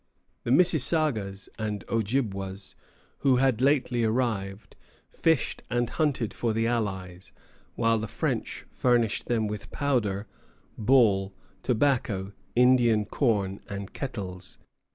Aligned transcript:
The 0.45 0.49
Mississagas 0.51 1.47
and 1.59 1.83
Ojibwas, 1.87 2.73
who 3.19 3.35
had 3.35 3.61
lately 3.61 4.03
arrived, 4.03 4.75
fished 5.11 5.61
and 5.69 5.91
hunted 5.91 6.33
for 6.33 6.53
the 6.53 6.65
allies, 6.65 7.31
while 7.75 7.99
the 7.99 8.07
French 8.07 8.65
furnished 8.71 9.27
them 9.27 9.45
with 9.45 9.69
powder, 9.69 10.25
ball, 10.75 11.35
tobacco, 11.61 12.33
Indian 12.55 13.05
corn, 13.05 13.59
and 13.69 13.93
kettles. 13.93 14.57